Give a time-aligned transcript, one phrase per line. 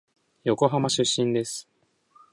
[0.45, 1.69] 横浜出身です。